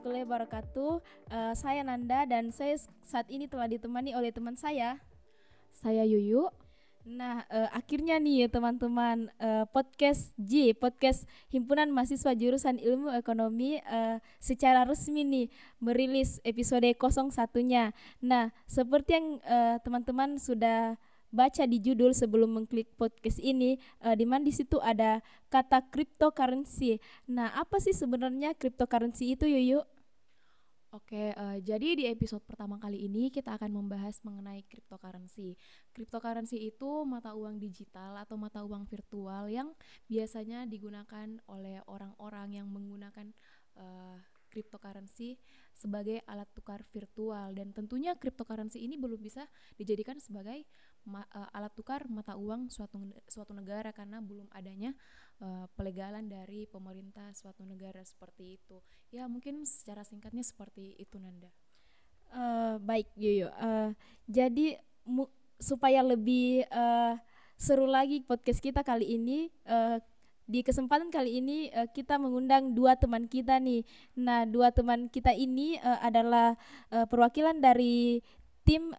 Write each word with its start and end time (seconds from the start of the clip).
Warahmatullahi 0.00 0.32
wabarakatuh. 0.32 0.92
Uh, 1.28 1.52
saya 1.52 1.84
Nanda 1.84 2.24
dan 2.24 2.48
saya 2.56 2.72
saat 3.04 3.28
ini 3.28 3.44
telah 3.44 3.68
ditemani 3.68 4.16
oleh 4.16 4.32
teman 4.32 4.56
saya. 4.56 4.96
Saya 5.76 6.08
Yuyu. 6.08 6.48
Nah, 7.04 7.44
uh, 7.52 7.68
akhirnya 7.68 8.16
nih 8.16 8.48
teman-teman 8.48 9.28
uh, 9.36 9.68
podcast 9.68 10.32
J, 10.40 10.72
podcast 10.72 11.28
Himpunan 11.52 11.92
Mahasiswa 11.92 12.32
Jurusan 12.32 12.80
Ilmu 12.80 13.12
Ekonomi 13.12 13.76
uh, 13.84 14.16
secara 14.40 14.88
resmi 14.88 15.20
nih 15.20 15.46
merilis 15.84 16.40
episode 16.48 16.88
01-nya. 16.96 17.92
Nah, 18.24 18.56
seperti 18.64 19.20
yang 19.20 19.36
teman-teman 19.84 20.30
uh, 20.32 20.40
sudah 20.40 20.96
baca 21.30 21.62
di 21.64 21.78
judul 21.78 22.10
sebelum 22.10 22.50
mengklik 22.58 22.90
podcast 22.98 23.38
ini 23.38 23.78
uh, 24.02 24.16
di 24.18 24.26
mana 24.26 24.42
di 24.42 24.52
situ 24.54 24.82
ada 24.82 25.22
kata 25.48 25.86
cryptocurrency. 25.88 26.98
Nah, 27.30 27.54
apa 27.54 27.78
sih 27.78 27.94
sebenarnya 27.94 28.54
cryptocurrency 28.58 29.38
itu, 29.38 29.46
Yuyu? 29.46 29.84
Oke, 30.90 31.30
uh, 31.38 31.54
jadi 31.62 31.94
di 31.94 32.04
episode 32.10 32.42
pertama 32.42 32.74
kali 32.74 33.06
ini 33.06 33.30
kita 33.30 33.54
akan 33.54 33.78
membahas 33.78 34.18
mengenai 34.26 34.66
cryptocurrency. 34.66 35.54
Cryptocurrency 35.94 36.66
itu 36.66 37.06
mata 37.06 37.30
uang 37.30 37.62
digital 37.62 38.18
atau 38.18 38.34
mata 38.34 38.66
uang 38.66 38.90
virtual 38.90 39.46
yang 39.46 39.70
biasanya 40.10 40.66
digunakan 40.66 41.38
oleh 41.46 41.78
orang-orang 41.86 42.58
yang 42.58 42.66
menggunakan 42.66 43.30
uh, 43.78 44.18
cryptocurrency 44.50 45.38
sebagai 45.70 46.26
alat 46.26 46.50
tukar 46.58 46.82
virtual 46.90 47.54
dan 47.54 47.70
tentunya 47.70 48.18
cryptocurrency 48.18 48.82
ini 48.82 48.98
belum 48.98 49.22
bisa 49.22 49.46
dijadikan 49.78 50.18
sebagai 50.18 50.66
uh, 51.06 51.48
alat 51.54 51.70
tukar 51.78 52.10
mata 52.10 52.34
uang 52.34 52.66
suatu 52.66 52.98
suatu 53.30 53.54
negara 53.54 53.94
karena 53.94 54.18
belum 54.18 54.50
adanya 54.50 54.98
uh, 55.40 55.66
pelegalan 55.74 56.28
dari 56.28 56.68
pemerintah 56.68 57.32
suatu 57.34 57.64
negara 57.66 58.00
seperti 58.04 58.60
itu. 58.60 58.78
Ya 59.10 59.26
mungkin 59.26 59.64
secara 59.66 60.04
singkatnya 60.06 60.44
seperti 60.44 60.94
itu 61.00 61.16
Nanda. 61.18 61.50
Uh, 62.30 62.78
baik 62.80 63.10
Yoyo. 63.18 63.50
Uh, 63.58 63.90
jadi 64.30 64.78
supaya 65.58 66.00
lebih 66.00 66.64
uh, 66.70 67.18
seru 67.58 67.84
lagi 67.84 68.22
podcast 68.22 68.62
kita 68.62 68.86
kali 68.86 69.18
ini. 69.18 69.50
Uh, 69.66 69.98
di 70.50 70.66
kesempatan 70.66 71.14
kali 71.14 71.38
ini 71.38 71.70
uh, 71.70 71.86
kita 71.86 72.18
mengundang 72.18 72.74
dua 72.74 72.98
teman 72.98 73.30
kita 73.30 73.62
nih. 73.62 73.86
Nah, 74.18 74.42
dua 74.42 74.74
teman 74.74 75.06
kita 75.06 75.30
ini 75.30 75.78
uh, 75.78 76.02
adalah 76.02 76.58
uh, 76.90 77.06
perwakilan 77.06 77.62
dari 77.62 78.18
tim 78.66 78.90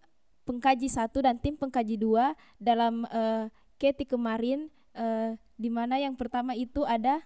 pengkaji 0.47 0.88
satu 0.88 1.19
dan 1.19 1.36
tim 1.44 1.59
pengkaji 1.59 2.00
dua 2.00 2.39
dalam 2.56 3.03
uh, 3.12 3.52
Keti 3.75 4.06
kemarin 4.06 4.69
uh, 4.95 5.38
di 5.56 5.70
mana 5.70 6.00
yang 6.02 6.17
pertama 6.17 6.56
itu 6.58 6.84
ada 6.84 7.22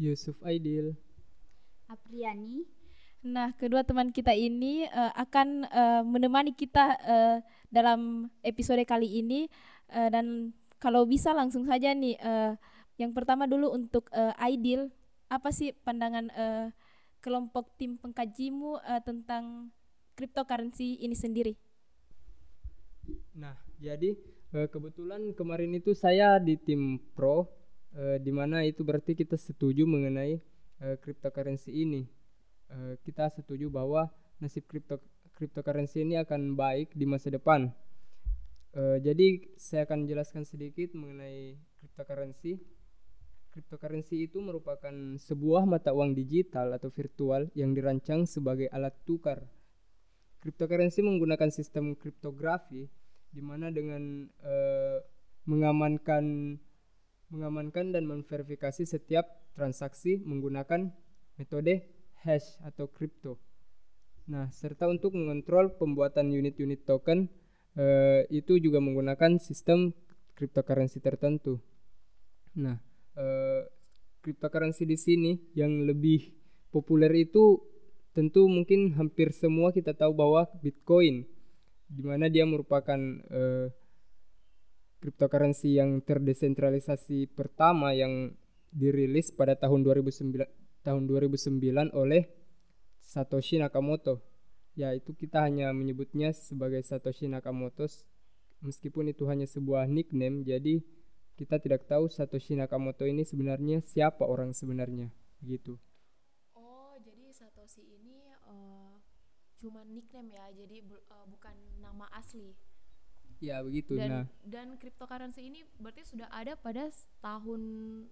Yusuf 0.00 0.40
Aidil, 0.42 0.96
Apriani. 1.86 2.64
Nah, 3.20 3.52
kedua 3.52 3.84
teman 3.84 4.16
kita 4.16 4.32
ini 4.32 4.88
uh, 4.88 5.12
akan 5.12 5.68
uh, 5.68 6.02
menemani 6.08 6.56
kita 6.56 6.96
uh, 7.04 7.36
dalam 7.68 8.32
episode 8.40 8.80
kali 8.88 9.20
ini 9.20 9.44
uh, 9.92 10.08
dan 10.08 10.56
kalau 10.80 11.04
bisa 11.04 11.36
langsung 11.36 11.68
saja 11.68 11.92
nih 11.92 12.16
uh, 12.16 12.56
yang 12.96 13.12
pertama 13.12 13.44
dulu 13.44 13.76
untuk 13.76 14.08
uh, 14.16 14.32
Aidil, 14.40 14.88
apa 15.28 15.52
sih 15.52 15.76
pandangan 15.84 16.32
uh, 16.32 16.66
kelompok 17.20 17.76
tim 17.76 18.00
pengkajimu 18.00 18.80
uh, 18.80 19.00
tentang 19.04 19.68
cryptocurrency 20.16 20.96
ini 21.04 21.16
sendiri? 21.16 21.56
Nah, 23.36 23.56
jadi 23.76 24.16
kebetulan 24.50 25.30
kemarin 25.38 25.78
itu 25.78 25.94
saya 25.94 26.42
di 26.42 26.58
tim 26.58 26.98
pro, 27.14 27.46
uh, 27.94 28.18
di 28.18 28.34
mana 28.34 28.66
itu 28.66 28.82
berarti 28.82 29.14
kita 29.14 29.38
setuju 29.38 29.86
mengenai 29.86 30.42
uh, 30.82 30.98
cryptocurrency 30.98 31.70
ini. 31.70 32.02
Uh, 32.66 32.98
kita 33.06 33.30
setuju 33.30 33.70
bahwa 33.70 34.10
nasib 34.42 34.66
crypto 34.66 34.98
cryptocurrency 35.38 36.02
ini 36.02 36.18
akan 36.18 36.58
baik 36.58 36.98
di 36.98 37.06
masa 37.06 37.30
depan. 37.30 37.70
Uh, 38.74 38.98
jadi 38.98 39.54
saya 39.54 39.86
akan 39.86 40.10
jelaskan 40.10 40.42
sedikit 40.42 40.98
mengenai 40.98 41.54
cryptocurrency. 41.78 42.58
Cryptocurrency 43.54 44.26
itu 44.26 44.42
merupakan 44.42 44.94
sebuah 45.18 45.62
mata 45.62 45.94
uang 45.94 46.14
digital 46.14 46.74
atau 46.74 46.90
virtual 46.90 47.50
yang 47.54 47.70
dirancang 47.70 48.26
sebagai 48.26 48.66
alat 48.70 48.94
tukar. 49.06 49.46
Cryptocurrency 50.42 51.02
menggunakan 51.06 51.50
sistem 51.54 51.94
kriptografi 51.94 52.90
di 53.30 53.42
mana 53.42 53.70
dengan 53.70 54.26
uh, 54.42 54.98
mengamankan 55.46 56.56
mengamankan 57.30 57.94
dan 57.94 58.10
memverifikasi 58.10 58.82
setiap 58.82 59.26
transaksi 59.54 60.18
menggunakan 60.26 60.90
metode 61.38 61.86
hash 62.26 62.58
atau 62.66 62.90
kripto. 62.90 63.38
Nah, 64.26 64.50
serta 64.50 64.90
untuk 64.90 65.14
mengontrol 65.14 65.74
pembuatan 65.78 66.30
unit-unit 66.30 66.82
token 66.82 67.30
uh, 67.78 68.26
itu 68.30 68.58
juga 68.58 68.82
menggunakan 68.82 69.38
sistem 69.38 69.94
cryptocurrency 70.34 70.98
tertentu. 70.98 71.62
Nah, 72.58 72.78
uh, 73.14 73.62
cryptocurrency 74.20 74.84
di 74.84 74.98
sini 74.98 75.32
yang 75.54 75.86
lebih 75.86 76.34
populer 76.74 77.10
itu 77.14 77.62
tentu 78.10 78.50
mungkin 78.50 78.98
hampir 78.98 79.30
semua 79.30 79.70
kita 79.70 79.94
tahu 79.94 80.12
bahwa 80.14 80.50
Bitcoin 80.58 81.26
di 81.90 82.06
mana 82.06 82.30
dia 82.30 82.46
merupakan 82.46 82.98
uh, 83.34 83.66
cryptocurrency 85.02 85.74
yang 85.74 85.98
terdesentralisasi 86.06 87.34
pertama 87.34 87.90
yang 87.90 88.36
dirilis 88.70 89.34
pada 89.34 89.58
tahun 89.58 89.82
2009 89.82 90.46
tahun 90.86 91.02
2009 91.10 91.90
oleh 91.92 92.30
Satoshi 93.02 93.58
Nakamoto. 93.58 94.22
Ya, 94.78 94.94
itu 94.94 95.12
kita 95.12 95.42
hanya 95.42 95.74
menyebutnya 95.74 96.30
sebagai 96.30 96.80
Satoshi 96.86 97.26
Nakamoto 97.26 97.90
meskipun 98.62 99.10
itu 99.10 99.26
hanya 99.26 99.48
sebuah 99.48 99.88
nickname 99.88 100.44
jadi 100.44 100.84
kita 101.40 101.56
tidak 101.58 101.88
tahu 101.88 102.12
Satoshi 102.12 102.54
Nakamoto 102.54 103.08
ini 103.08 103.24
sebenarnya 103.24 103.80
siapa 103.80 104.28
orang 104.28 104.52
sebenarnya 104.52 105.08
gitu. 105.40 105.80
Oh, 106.52 106.94
jadi 107.00 107.32
Satoshi 107.32 107.80
ini 107.80 108.28
uh, 108.44 109.00
cuma 109.60 109.84
nickname 109.84 110.32
ya, 110.32 110.44
jadi 110.56 110.82
uh, 111.12 111.26
bukan 111.28 111.54
nama 111.84 112.08
asli. 112.16 112.56
Ya 113.40 113.64
begitu. 113.64 113.96
Dan, 113.96 114.08
nah. 114.08 114.24
dan 114.44 114.76
cryptocurrency 114.76 115.48
ini 115.48 115.64
berarti 115.80 116.04
sudah 116.04 116.28
ada 116.28 116.56
pada 116.60 116.92
tahun 117.24 117.60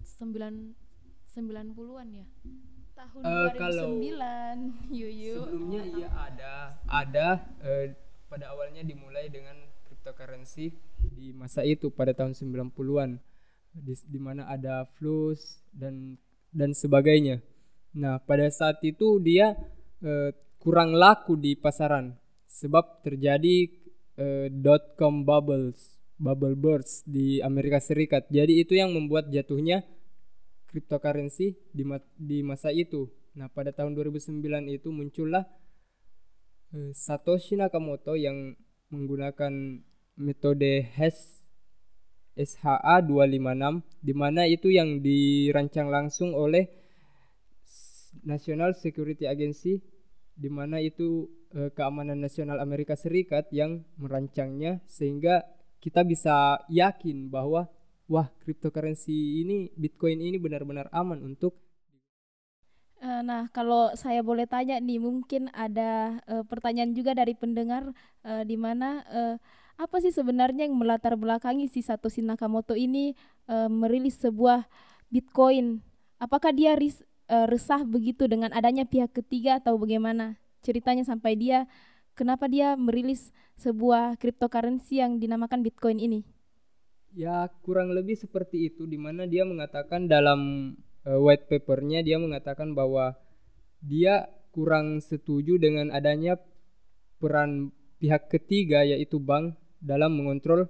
9 0.00 0.88
90-an 1.28 2.08
ya. 2.16 2.26
Tahun 2.96 3.22
uh, 3.22 3.52
2009, 3.52 3.60
kalau 3.60 3.88
Yuyu. 4.88 5.36
Sebelumnya 5.44 5.82
iya 5.84 6.08
ada, 6.16 6.52
ada 6.88 7.28
uh, 7.60 7.86
pada 8.32 8.56
awalnya 8.56 8.80
dimulai 8.80 9.28
dengan 9.28 9.54
cryptocurrency 9.86 10.72
di 11.12 11.30
masa 11.36 11.62
itu 11.62 11.92
pada 11.92 12.16
tahun 12.16 12.32
90-an 12.32 13.20
di, 13.76 13.94
di 14.08 14.18
mana 14.18 14.48
ada 14.48 14.88
flus 14.96 15.60
dan 15.70 16.16
dan 16.50 16.72
sebagainya. 16.72 17.44
Nah, 17.92 18.18
pada 18.24 18.48
saat 18.48 18.80
itu 18.80 19.20
dia 19.20 19.54
uh, 20.00 20.30
kurang 20.58 20.94
laku 20.94 21.38
di 21.38 21.54
pasaran 21.54 22.14
sebab 22.46 23.02
terjadi 23.06 23.70
uh, 24.18 24.46
dot 24.50 24.98
com 24.98 25.22
bubbles 25.22 25.98
bubble 26.18 26.58
burst 26.58 27.06
di 27.06 27.38
Amerika 27.38 27.78
Serikat. 27.78 28.26
Jadi 28.28 28.58
itu 28.58 28.74
yang 28.74 28.90
membuat 28.90 29.30
jatuhnya 29.30 29.86
cryptocurrency 30.68 31.56
di 31.70 31.86
ma 31.86 32.02
di 32.18 32.42
masa 32.42 32.74
itu. 32.74 33.08
Nah, 33.38 33.46
pada 33.46 33.70
tahun 33.70 33.94
2009 33.94 34.42
itu 34.74 34.90
muncullah 34.90 35.46
uh, 36.74 36.90
Satoshi 36.90 37.54
Nakamoto 37.54 38.18
yang 38.18 38.58
menggunakan 38.90 39.78
metode 40.18 40.82
hash 40.98 41.46
SHA 42.38 43.02
256 43.02 43.82
di 43.98 44.14
mana 44.14 44.46
itu 44.46 44.70
yang 44.70 45.02
dirancang 45.02 45.90
langsung 45.90 46.34
oleh 46.38 46.70
National 48.22 48.78
Security 48.78 49.26
Agency 49.26 49.82
di 50.38 50.46
mana 50.46 50.78
itu 50.78 51.26
uh, 51.58 51.74
keamanan 51.74 52.22
nasional 52.22 52.62
Amerika 52.62 52.94
Serikat 52.94 53.50
yang 53.50 53.82
merancangnya 53.98 54.78
sehingga 54.86 55.42
kita 55.82 56.06
bisa 56.06 56.62
yakin 56.70 57.26
bahwa 57.26 57.66
wah 58.06 58.30
cryptocurrency 58.46 59.42
ini 59.42 59.74
Bitcoin 59.74 60.22
ini 60.22 60.38
benar-benar 60.38 60.86
aman 60.94 61.18
untuk 61.26 61.58
uh, 63.02 63.22
Nah, 63.26 63.50
kalau 63.50 63.90
saya 63.98 64.22
boleh 64.22 64.46
tanya 64.46 64.78
nih, 64.78 65.02
mungkin 65.02 65.50
ada 65.50 66.22
uh, 66.30 66.46
pertanyaan 66.46 66.94
juga 66.94 67.18
dari 67.18 67.34
pendengar 67.34 67.90
uh, 68.22 68.42
di 68.46 68.54
mana 68.54 69.02
uh, 69.10 69.34
apa 69.78 70.02
sih 70.02 70.10
sebenarnya 70.10 70.66
yang 70.66 70.74
melatar 70.74 71.14
belakangi 71.14 71.70
si 71.70 71.86
Satoshi 71.86 72.22
Nakamoto 72.22 72.74
ini 72.74 73.14
uh, 73.46 73.70
merilis 73.70 74.18
sebuah 74.18 74.66
Bitcoin? 75.10 75.78
Apakah 76.18 76.50
dia 76.50 76.74
uh, 77.30 77.46
resah 77.46 77.84
begitu 77.84 78.26
dengan 78.26 78.50
adanya 78.56 78.88
pihak 78.88 79.12
ketiga 79.12 79.60
atau 79.62 79.76
bagaimana 79.78 80.40
ceritanya 80.64 81.06
sampai 81.06 81.38
dia 81.38 81.70
kenapa 82.18 82.50
dia 82.50 82.74
merilis 82.74 83.30
sebuah 83.60 84.18
cryptocurrency 84.18 84.98
yang 84.98 85.22
dinamakan 85.22 85.62
Bitcoin 85.62 86.02
ini? 86.02 86.20
Ya 87.14 87.48
kurang 87.64 87.94
lebih 87.94 88.18
seperti 88.18 88.68
itu 88.68 88.84
di 88.84 89.00
mana 89.00 89.24
dia 89.24 89.46
mengatakan 89.46 90.10
dalam 90.10 90.74
uh, 91.06 91.18
white 91.22 91.48
papernya 91.48 92.04
dia 92.04 92.20
mengatakan 92.20 92.76
bahwa 92.76 93.16
dia 93.80 94.26
kurang 94.52 94.98
setuju 94.98 95.56
dengan 95.56 95.94
adanya 95.94 96.34
peran 97.22 97.70
pihak 97.98 98.30
ketiga 98.30 98.82
yaitu 98.82 99.18
bank 99.22 99.54
dalam 99.78 100.18
mengontrol 100.18 100.66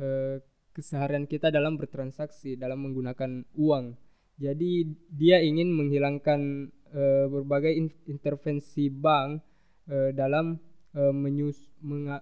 eh, 0.00 0.40
keseharian 0.72 1.28
kita 1.28 1.52
dalam 1.52 1.76
bertransaksi 1.76 2.56
dalam 2.56 2.84
menggunakan 2.84 3.44
uang. 3.56 3.96
Jadi 4.40 4.88
dia 5.12 5.40
ingin 5.40 5.72
menghilangkan 5.72 6.70
eh, 6.92 7.26
berbagai 7.28 7.72
in- 7.72 8.00
intervensi 8.08 8.88
bank 8.88 9.40
eh, 9.88 10.10
dalam 10.12 10.56
eh, 10.96 11.14
menyus 11.14 11.58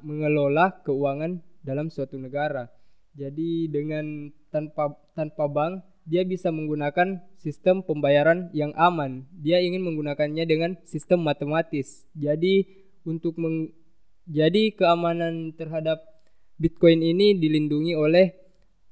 mengelola 0.03 0.83
keuangan 0.83 1.43
dalam 1.61 1.93
suatu 1.93 2.17
negara. 2.17 2.69
Jadi 3.15 3.67
dengan 3.69 4.31
tanpa 4.49 4.95
tanpa 5.13 5.51
bank 5.51 5.83
dia 6.09 6.27
bisa 6.27 6.51
menggunakan 6.51 7.23
sistem 7.39 7.87
pembayaran 7.87 8.51
yang 8.51 8.75
aman. 8.75 9.29
Dia 9.31 9.63
ingin 9.63 9.85
menggunakannya 9.85 10.45
dengan 10.49 10.75
sistem 10.83 11.23
matematis. 11.23 12.09
Jadi 12.17 12.67
untuk 13.07 13.39
meng, 13.39 13.71
jadi 14.27 14.75
keamanan 14.75 15.55
terhadap 15.55 16.03
Bitcoin 16.61 17.01
ini 17.01 17.39
dilindungi 17.39 17.97
oleh 17.97 18.37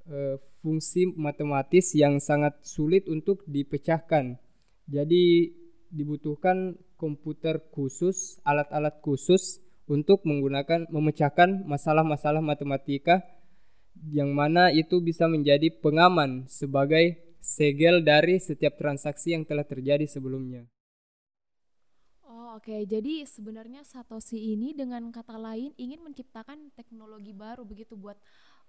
uh, 0.09 0.41
fungsi 0.69 1.09
matematis 1.17 1.97
yang 1.97 2.21
sangat 2.21 2.61
sulit 2.61 3.09
untuk 3.09 3.41
dipecahkan. 3.49 4.37
Jadi 4.85 5.49
dibutuhkan 5.89 6.77
komputer 7.01 7.65
khusus, 7.73 8.37
alat-alat 8.45 9.01
khusus 9.01 9.65
untuk 9.89 10.29
menggunakan 10.29 10.85
memecahkan 10.93 11.65
masalah-masalah 11.65 12.45
matematika 12.45 13.25
yang 14.13 14.37
mana 14.37 14.69
itu 14.69 15.01
bisa 15.01 15.25
menjadi 15.25 15.73
pengaman 15.81 16.45
sebagai 16.53 17.17
segel 17.41 18.05
dari 18.05 18.37
setiap 18.37 18.77
transaksi 18.77 19.33
yang 19.33 19.49
telah 19.49 19.65
terjadi 19.65 20.05
sebelumnya. 20.05 20.69
Oh, 22.29 22.61
oke. 22.61 22.85
Jadi 22.85 23.25
sebenarnya 23.25 23.89
Satoshi 23.89 24.53
ini 24.53 24.77
dengan 24.77 25.09
kata 25.09 25.41
lain 25.41 25.73
ingin 25.81 26.05
menciptakan 26.05 26.77
teknologi 26.77 27.33
baru 27.33 27.65
begitu 27.65 27.97
buat 27.97 28.21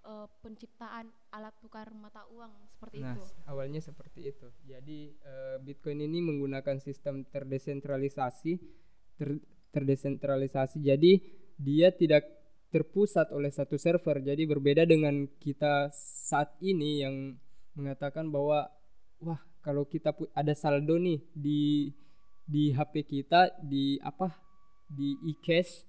uh, 0.04 0.28
penciptaan 0.40 1.08
alat 1.32 1.54
tukar 1.60 1.88
mata 1.92 2.24
uang 2.32 2.52
seperti 2.70 3.00
nah, 3.00 3.14
itu. 3.16 3.22
awalnya 3.46 3.80
seperti 3.82 4.30
itu. 4.30 4.48
Jadi 4.64 5.14
uh, 5.24 5.56
Bitcoin 5.62 6.04
ini 6.04 6.20
menggunakan 6.24 6.80
sistem 6.80 7.26
terdesentralisasi 7.28 8.52
ter 9.20 9.40
terdesentralisasi. 9.70 10.82
Jadi 10.82 11.12
dia 11.60 11.92
tidak 11.94 12.26
terpusat 12.70 13.34
oleh 13.34 13.50
satu 13.50 13.76
server. 13.76 14.22
Jadi 14.22 14.46
berbeda 14.46 14.86
dengan 14.86 15.26
kita 15.42 15.90
saat 15.94 16.54
ini 16.62 17.02
yang 17.02 17.36
mengatakan 17.74 18.30
bahwa 18.30 18.70
wah 19.20 19.40
kalau 19.60 19.84
kita 19.84 20.14
ada 20.32 20.54
saldo 20.56 20.96
nih 20.96 21.20
di 21.36 21.92
di 22.46 22.74
HP 22.74 23.06
kita 23.06 23.60
di 23.62 24.00
apa 24.02 24.34
di 24.90 25.14
e-cash 25.30 25.86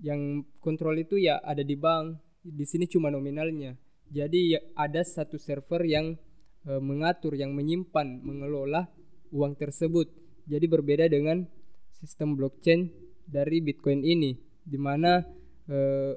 yang 0.00 0.42
kontrol 0.58 0.96
itu 0.96 1.20
ya 1.20 1.38
ada 1.44 1.62
di 1.62 1.76
bank. 1.76 2.29
Di 2.40 2.64
sini 2.64 2.88
cuma 2.88 3.12
nominalnya. 3.12 3.76
Jadi 4.10 4.56
ya 4.56 4.60
ada 4.74 5.04
satu 5.06 5.38
server 5.38 5.86
yang 5.86 6.18
e, 6.66 6.72
mengatur, 6.82 7.38
yang 7.38 7.54
menyimpan, 7.54 8.24
mengelola 8.26 8.90
uang 9.30 9.54
tersebut. 9.54 10.10
Jadi 10.50 10.66
berbeda 10.66 11.06
dengan 11.06 11.46
sistem 11.94 12.34
blockchain 12.34 12.90
dari 13.28 13.62
Bitcoin 13.62 14.02
ini, 14.02 14.34
di 14.66 14.78
mana 14.80 15.22
Eh, 15.70 16.14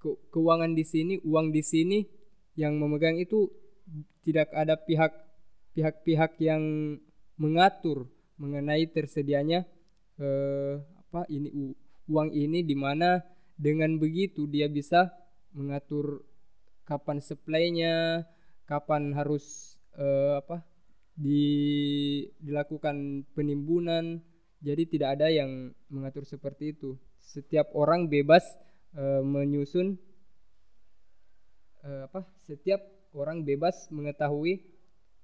ke 0.00 0.08
keuangan 0.32 0.72
di 0.72 0.80
sini, 0.80 1.20
uang 1.20 1.52
di 1.52 1.60
sini 1.60 2.00
yang 2.56 2.80
memegang 2.80 3.20
itu 3.20 3.44
tidak 4.24 4.48
ada 4.56 4.80
pihak 4.80 5.12
pihak-pihak 5.76 6.40
yang 6.40 6.96
mengatur 7.36 8.08
mengenai 8.40 8.88
tersedianya 8.88 9.68
eh, 10.16 10.80
apa 10.80 11.28
ini 11.28 11.76
uang 12.08 12.32
ini 12.32 12.64
di 12.64 12.72
mana 12.72 13.20
dengan 13.60 14.00
begitu 14.00 14.48
dia 14.48 14.64
bisa 14.72 15.12
mengatur 15.52 16.24
kapan 16.86 17.18
supply-nya, 17.22 18.26
kapan 18.66 19.14
harus 19.14 19.76
eh, 19.98 20.38
apa 20.38 20.62
di 21.16 21.44
dilakukan 22.38 23.26
penimbunan. 23.32 24.20
Jadi 24.60 24.98
tidak 24.98 25.20
ada 25.20 25.28
yang 25.32 25.72
mengatur 25.88 26.24
seperti 26.28 26.76
itu. 26.76 26.96
Setiap 27.20 27.74
orang 27.76 28.08
bebas 28.08 28.44
uh, 28.96 29.20
menyusun 29.20 30.00
uh, 31.84 32.08
apa 32.08 32.24
setiap 32.48 32.80
orang 33.12 33.44
bebas 33.44 33.88
mengetahui 33.92 34.64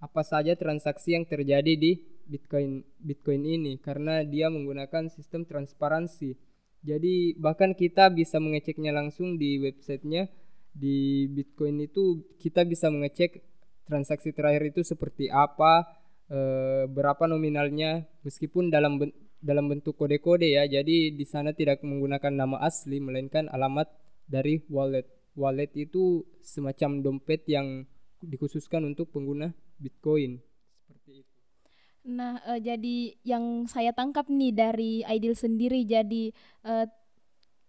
apa 0.03 0.23
saja 0.27 0.53
transaksi 0.59 1.15
yang 1.15 1.25
terjadi 1.25 1.79
di 1.79 1.93
Bitcoin 2.27 2.83
Bitcoin 2.99 3.43
ini 3.47 3.79
karena 3.79 4.23
dia 4.27 4.51
menggunakan 4.51 5.11
sistem 5.11 5.47
transparansi. 5.47 6.51
Jadi 6.82 7.38
bahkan 7.38 7.79
kita 7.79 8.11
bisa 8.11 8.43
mengeceknya 8.43 8.90
langsung 8.90 9.38
di 9.38 9.62
websitenya 9.62 10.26
di 10.75 11.29
Bitcoin 11.31 11.84
itu 11.84 12.26
kita 12.43 12.67
bisa 12.67 12.90
mengecek 12.90 13.44
transaksi 13.87 14.34
terakhir 14.34 14.73
itu 14.73 14.82
seperti 14.82 15.29
apa, 15.31 15.84
e, 16.26 16.38
berapa 16.90 17.29
nominalnya 17.29 18.08
meskipun 18.26 18.73
dalam 18.73 18.99
dalam 19.43 19.64
bentuk 19.70 19.94
kode-kode 19.94 20.49
ya. 20.58 20.67
Jadi 20.67 21.14
di 21.14 21.25
sana 21.29 21.55
tidak 21.55 21.87
menggunakan 21.87 22.32
nama 22.32 22.58
asli 22.62 22.99
melainkan 22.99 23.46
alamat 23.52 23.87
dari 24.26 24.64
wallet. 24.67 25.06
Wallet 25.38 25.70
itu 25.78 26.26
semacam 26.43 27.05
dompet 27.05 27.46
yang 27.46 27.87
dikhususkan 28.23 28.87
untuk 28.87 29.11
pengguna 29.11 29.55
Bitcoin. 29.78 30.40
Nah, 32.02 32.43
uh, 32.43 32.58
jadi 32.58 33.14
yang 33.22 33.70
saya 33.70 33.94
tangkap 33.94 34.26
nih 34.26 34.50
dari 34.50 34.93
Ideal 35.06 35.38
sendiri 35.38 35.87
jadi 35.87 36.34
uh, 36.66 36.87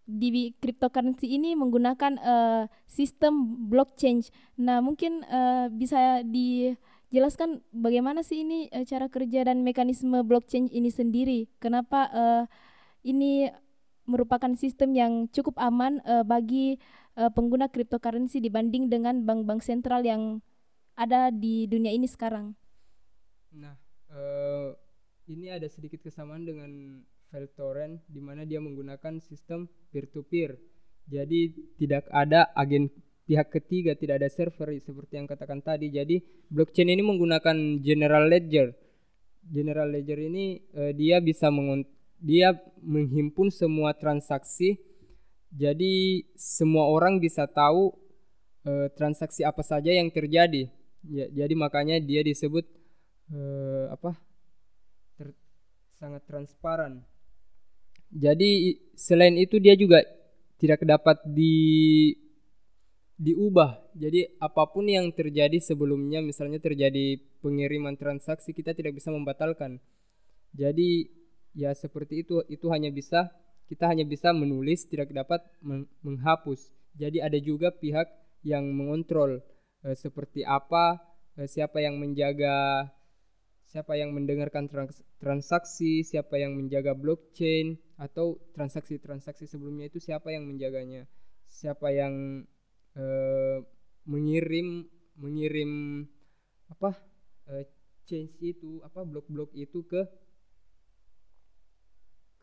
di 0.04 0.52
cryptocurrency 0.60 1.32
ini 1.38 1.56
menggunakan 1.56 2.20
uh, 2.20 2.64
sistem 2.90 3.70
blockchain. 3.70 4.26
Nah, 4.60 4.82
mungkin 4.84 5.24
uh, 5.30 5.70
bisa 5.70 6.26
di 6.26 6.74
jelaskan 7.14 7.62
bagaimana 7.70 8.26
sih 8.26 8.42
ini 8.42 8.68
uh, 8.74 8.84
cara 8.84 9.06
kerja 9.08 9.46
dan 9.46 9.62
mekanisme 9.62 10.26
blockchain 10.26 10.68
ini 10.74 10.90
sendiri. 10.90 11.46
Kenapa 11.62 12.10
uh, 12.10 12.44
ini 13.06 13.54
merupakan 14.04 14.52
sistem 14.60 14.98
yang 14.98 15.14
cukup 15.32 15.56
aman 15.62 16.04
uh, 16.04 16.28
bagi 16.28 16.76
uh, 17.16 17.32
pengguna 17.32 17.72
cryptocurrency 17.72 18.44
dibanding 18.44 18.92
dengan 18.92 19.24
bank-bank 19.24 19.64
sentral 19.64 20.04
yang 20.04 20.44
ada 21.00 21.32
di 21.32 21.70
dunia 21.70 21.94
ini 21.96 22.10
sekarang. 22.10 22.58
Nah, 23.56 23.78
uh, 24.14 24.70
ini 25.28 25.50
ada 25.50 25.68
sedikit 25.68 26.06
kesamaan 26.06 26.46
dengan 26.46 27.02
file 27.34 27.50
torrent 27.58 28.06
di 28.06 28.22
mana 28.22 28.46
dia 28.46 28.62
menggunakan 28.62 29.18
sistem 29.20 29.66
peer 29.90 30.06
to 30.10 30.22
peer. 30.24 30.56
Jadi 31.04 31.52
tidak 31.82 32.08
ada 32.14 32.54
agen 32.56 32.88
pihak 33.24 33.56
ketiga 33.56 33.96
tidak 33.96 34.24
ada 34.24 34.30
server 34.30 34.76
seperti 34.80 35.20
yang 35.20 35.28
katakan 35.28 35.64
tadi. 35.64 35.90
Jadi 35.90 36.22
blockchain 36.52 36.92
ini 36.92 37.04
menggunakan 37.04 37.82
general 37.82 38.30
ledger. 38.30 38.76
General 39.44 39.88
ledger 39.90 40.20
ini 40.20 40.64
uh, 40.76 40.92
dia 40.96 41.20
bisa 41.20 41.52
dia 42.24 42.56
menghimpun 42.80 43.52
semua 43.52 43.92
transaksi. 43.96 44.80
Jadi 45.54 46.26
semua 46.34 46.90
orang 46.90 47.22
bisa 47.22 47.46
tahu 47.46 47.94
uh, 48.66 48.88
transaksi 48.96 49.44
apa 49.46 49.62
saja 49.62 49.92
yang 49.92 50.10
terjadi. 50.10 50.72
Ya, 51.04 51.28
jadi 51.28 51.54
makanya 51.54 52.00
dia 52.00 52.24
disebut 52.24 52.64
uh, 53.32 53.94
apa 53.94 54.18
ter 55.16 55.32
sangat 55.96 56.26
transparan 56.26 57.06
jadi 58.14 58.78
selain 58.94 59.34
itu 59.42 59.58
dia 59.58 59.74
juga 59.74 60.06
tidak 60.62 60.86
dapat 60.86 61.18
di 61.26 62.14
diubah. 63.18 63.82
Jadi 63.98 64.38
apa 64.38 64.70
pun 64.70 64.86
yang 64.86 65.10
terjadi 65.10 65.58
sebelumnya 65.58 66.22
misalnya 66.22 66.62
terjadi 66.62 67.18
pengiriman 67.42 67.98
transaksi 67.98 68.54
kita 68.54 68.78
tidak 68.78 69.02
bisa 69.02 69.10
membatalkan. 69.10 69.82
Jadi 70.54 71.10
ya 71.58 71.74
seperti 71.74 72.22
itu 72.22 72.46
itu 72.50 72.70
hanya 72.70 72.94
bisa 72.94 73.34
kita 73.66 73.90
hanya 73.90 74.06
bisa 74.06 74.30
menulis 74.30 74.86
tidak 74.86 75.10
dapat 75.10 75.42
menghapus. 76.06 76.70
Jadi 76.94 77.18
ada 77.18 77.38
juga 77.42 77.74
pihak 77.74 78.06
yang 78.46 78.70
mengontrol 78.70 79.42
e, 79.82 79.98
seperti 79.98 80.46
apa 80.46 81.02
e, 81.34 81.50
siapa 81.50 81.82
yang 81.82 81.98
menjaga 81.98 82.86
siapa 83.74 83.98
yang 83.98 84.14
mendengarkan 84.14 84.70
trans 84.70 85.02
transaksi, 85.18 86.06
siapa 86.06 86.38
yang 86.38 86.54
menjaga 86.54 86.94
blockchain 86.94 87.74
atau 87.98 88.38
transaksi-transaksi 88.54 89.50
sebelumnya 89.50 89.90
itu 89.90 89.98
siapa 89.98 90.30
yang 90.30 90.46
menjaganya. 90.46 91.10
Siapa 91.50 91.90
yang 91.90 92.46
uh, 92.94 93.58
mengirim 94.06 94.86
mengirim 95.18 96.06
apa 96.70 97.02
uh, 97.50 97.66
change 98.06 98.38
itu 98.46 98.78
apa 98.86 99.02
blok-blok 99.02 99.50
itu 99.58 99.82
ke 99.90 100.06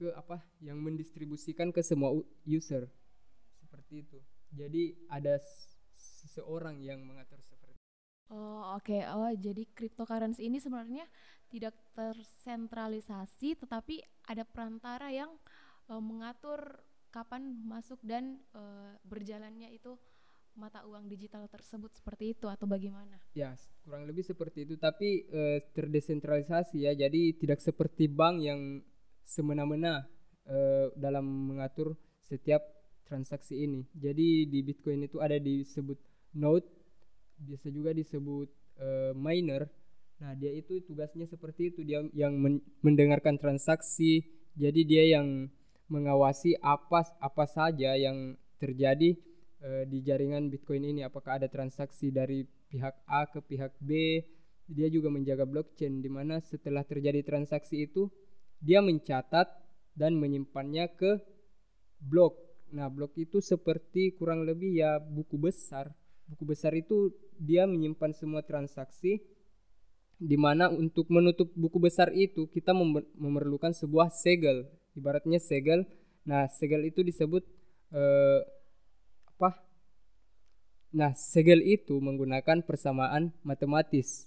ke 0.02 0.10
apa 0.18 0.42
yang 0.64 0.82
mendistribusikan 0.82 1.70
ke 1.70 1.84
semua 1.84 2.10
user 2.49 2.90
seperti 3.60 4.02
itu 4.02 4.18
jadi 4.50 4.96
ada 5.12 5.37
seseorang 5.94 6.80
yang 6.80 7.04
mengatur 7.04 7.38
seperti 7.44 7.70
oh 8.30 8.78
oke 8.78 8.87
okay. 8.87 9.04
oh 9.10 9.30
jadi 9.34 9.66
cryptocurrency 9.75 10.46
ini 10.46 10.62
sebenarnya 10.62 11.06
tidak 11.50 11.75
tersentralisasi 11.99 13.58
tetapi 13.58 14.00
ada 14.30 14.46
perantara 14.46 15.10
yang 15.10 15.34
uh, 15.90 15.99
mengatur 15.99 16.78
kapan 17.10 17.58
masuk 17.66 17.99
dan 18.06 18.38
uh, 18.54 18.94
berjalannya 19.02 19.75
itu 19.75 19.99
mata 20.58 20.82
uang 20.87 21.06
digital 21.06 21.46
tersebut 21.46 21.94
seperti 21.94 22.34
itu 22.34 22.46
atau 22.50 22.66
bagaimana? 22.66 23.18
Ya, 23.34 23.54
kurang 23.82 24.06
lebih 24.06 24.26
seperti 24.26 24.66
itu 24.66 24.75
tapi 24.78 25.26
uh, 25.30 25.58
terdesentralisasi 25.75 26.87
ya. 26.87 26.92
Jadi 26.94 27.38
tidak 27.38 27.62
seperti 27.62 28.10
bank 28.10 28.42
yang 28.42 28.82
semena-mena 29.26 30.06
uh, 30.50 30.90
dalam 30.99 31.54
mengatur 31.54 31.94
setiap 32.22 32.62
transaksi 33.06 33.62
ini. 33.66 33.87
Jadi 33.94 34.46
di 34.46 34.62
Bitcoin 34.62 35.06
itu 35.06 35.18
ada 35.18 35.38
disebut 35.38 35.99
node, 36.38 36.66
biasa 37.40 37.73
juga 37.73 37.90
disebut 37.97 38.49
uh, 38.80 39.12
miner. 39.16 39.66
Nah, 40.20 40.37
dia 40.37 40.52
itu 40.52 40.85
tugasnya 40.85 41.25
seperti 41.25 41.73
itu, 41.73 41.80
dia 41.80 42.04
yang 42.12 42.37
men 42.37 42.61
mendengarkan 42.85 43.40
transaksi. 43.40 44.20
Jadi 44.54 44.85
dia 44.85 45.04
yang 45.16 45.49
mengawasi 45.88 46.61
apa 46.61 47.02
apa 47.18 47.44
saja 47.49 47.97
yang 47.97 48.37
terjadi 48.61 49.16
uh, 49.64 49.85
di 49.88 50.04
jaringan 50.04 50.52
Bitcoin 50.52 50.85
ini 50.85 51.00
apakah 51.02 51.40
ada 51.40 51.49
transaksi 51.49 52.12
dari 52.12 52.44
pihak 52.44 52.94
A 53.09 53.25
ke 53.26 53.40
pihak 53.40 53.73
B. 53.80 54.20
Dia 54.70 54.87
juga 54.87 55.11
menjaga 55.11 55.42
blockchain 55.49 55.99
di 55.99 56.06
mana 56.06 56.38
setelah 56.38 56.87
terjadi 56.87 57.26
transaksi 57.26 57.90
itu 57.90 58.06
dia 58.62 58.78
mencatat 58.85 59.50
dan 59.97 60.14
menyimpannya 60.14 60.87
ke 60.94 61.18
blok. 61.99 62.38
Nah, 62.70 62.87
blok 62.87 63.18
itu 63.18 63.42
seperti 63.42 64.14
kurang 64.14 64.47
lebih 64.47 64.78
ya 64.78 65.02
buku 65.02 65.35
besar. 65.40 65.90
Buku 66.30 66.47
besar 66.47 66.70
itu 66.78 67.11
dia 67.40 67.64
menyimpan 67.64 68.12
semua 68.12 68.44
transaksi 68.44 69.25
di 70.20 70.37
mana 70.37 70.68
untuk 70.68 71.09
menutup 71.09 71.49
buku 71.56 71.80
besar 71.80 72.12
itu 72.12 72.44
kita 72.52 72.76
memerlukan 73.16 73.73
sebuah 73.73 74.12
segel 74.12 74.68
ibaratnya 74.99 75.38
segel. 75.40 75.87
Nah, 76.26 76.44
segel 76.52 76.92
itu 76.92 77.00
disebut 77.00 77.40
eh, 77.94 78.40
apa? 79.37 79.56
Nah, 80.92 81.14
segel 81.14 81.62
itu 81.62 81.97
menggunakan 82.02 82.66
persamaan 82.66 83.32
matematis. 83.47 84.26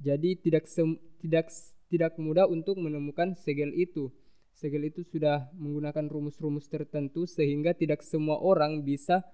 Jadi 0.00 0.40
tidak 0.40 0.64
sem 0.64 0.96
tidak 1.20 1.52
tidak 1.92 2.16
mudah 2.16 2.48
untuk 2.48 2.80
menemukan 2.80 3.36
segel 3.36 3.70
itu. 3.76 4.08
Segel 4.56 4.88
itu 4.92 5.04
sudah 5.04 5.48
menggunakan 5.56 6.08
rumus-rumus 6.08 6.68
tertentu 6.68 7.24
sehingga 7.24 7.72
tidak 7.72 8.04
semua 8.04 8.40
orang 8.40 8.84
bisa 8.84 9.24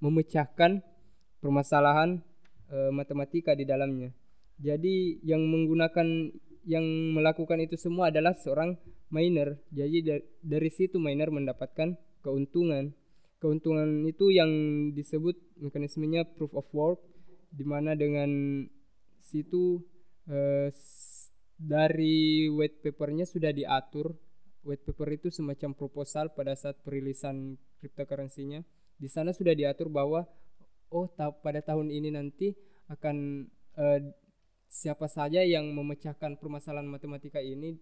memecahkan 0.00 0.80
permasalahan 1.44 2.24
e, 2.72 2.88
matematika 2.88 3.52
di 3.52 3.68
dalamnya. 3.68 4.08
Jadi 4.56 5.20
yang 5.20 5.44
menggunakan 5.44 6.32
yang 6.64 7.12
melakukan 7.12 7.60
itu 7.60 7.76
semua 7.76 8.08
adalah 8.08 8.32
seorang 8.32 8.80
miner. 9.12 9.60
Jadi 9.68 10.00
dari, 10.00 10.24
dari 10.40 10.70
situ 10.72 10.96
miner 10.96 11.28
mendapatkan 11.28 12.00
keuntungan. 12.24 12.96
Keuntungan 13.36 14.08
itu 14.08 14.32
yang 14.32 14.48
disebut 14.96 15.36
mekanismenya 15.60 16.24
proof 16.24 16.56
of 16.56 16.64
work 16.72 17.04
di 17.52 17.68
mana 17.68 17.92
dengan 17.92 18.64
situ 19.20 19.84
eh, 20.32 20.72
dari 21.60 22.48
white 22.48 22.80
papernya 22.80 23.28
sudah 23.28 23.52
diatur 23.52 24.16
white 24.64 24.82
paper 24.82 25.08
itu 25.12 25.28
semacam 25.28 25.76
proposal 25.76 26.32
pada 26.32 26.56
saat 26.56 26.80
perilisan 26.82 27.60
cryptocurrency-nya 27.78 28.64
di 28.96 29.08
sana 29.12 29.30
sudah 29.30 29.52
diatur 29.52 29.92
bahwa 29.92 30.24
oh 30.94 31.10
ta 31.10 31.34
pada 31.34 31.58
tahun 31.58 31.90
ini 31.90 32.14
nanti 32.14 32.54
akan 32.86 33.50
eh, 33.74 34.00
siapa 34.70 35.10
saja 35.10 35.42
yang 35.42 35.74
memecahkan 35.74 36.38
permasalahan 36.38 36.86
matematika 36.86 37.42
ini 37.42 37.74